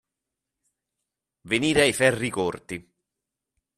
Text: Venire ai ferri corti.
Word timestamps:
Venire 1.51 1.81
ai 1.81 1.93
ferri 1.93 2.31
corti. 2.31 2.91